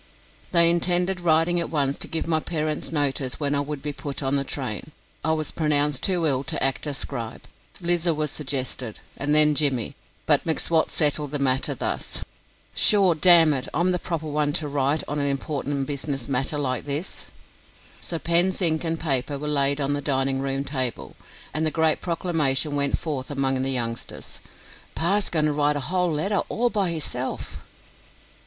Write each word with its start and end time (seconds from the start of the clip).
They 0.51 0.67
intended 0.71 1.21
writing 1.21 1.59
at 1.59 1.69
once 1.69 1.99
to 1.99 2.07
give 2.07 2.25
my 2.25 2.39
parents 2.39 2.91
notice 2.91 3.39
when 3.39 3.53
I 3.53 3.59
would 3.59 3.83
be 3.83 3.93
put 3.93 4.23
on 4.23 4.35
the 4.35 4.43
train. 4.43 4.93
I 5.23 5.31
was 5.33 5.51
pronounced 5.51 6.01
too 6.01 6.25
ill 6.25 6.43
to 6.45 6.63
act 6.63 6.87
as 6.87 6.97
scribe; 6.97 7.43
Lizer 7.79 8.11
was 8.11 8.31
suggested, 8.31 8.99
and 9.15 9.35
then 9.35 9.53
Jimmy, 9.53 9.95
but 10.25 10.43
M'Swat 10.43 10.89
settled 10.89 11.29
the 11.29 11.37
matter 11.37 11.75
thus: 11.75 12.23
"Sure, 12.73 13.13
damn 13.13 13.53
it! 13.53 13.67
I'm 13.75 13.91
the 13.91 13.99
proper 13.99 14.25
one 14.25 14.53
to 14.53 14.67
write 14.67 15.03
on 15.07 15.19
an 15.19 15.27
important 15.27 15.85
business 15.85 16.27
matther 16.27 16.57
like 16.57 16.85
this 16.85 17.25
here." 17.25 17.31
So 18.01 18.17
pens, 18.17 18.59
ink, 18.59 18.83
and 18.83 18.99
paper 18.99 19.37
were 19.37 19.47
laid 19.47 19.79
on 19.79 19.93
the 19.93 20.01
dining 20.01 20.39
room 20.39 20.63
table, 20.63 21.15
and 21.53 21.63
the 21.63 21.69
great 21.69 22.01
proclamation 22.01 22.75
went 22.75 22.97
forth 22.97 23.29
among 23.29 23.61
the 23.61 23.69
youngsters, 23.69 24.39
"Pa 24.95 25.17
is 25.17 25.29
goin' 25.29 25.45
to 25.45 25.53
write 25.53 25.75
a 25.75 25.79
whole 25.91 26.11
letter 26.11 26.41
all 26.49 26.71
by 26.71 26.89
hisself." 26.89 27.67